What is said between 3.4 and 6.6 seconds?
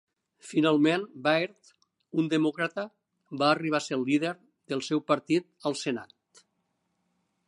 va arribar a ser el líder del seu partit al Senat.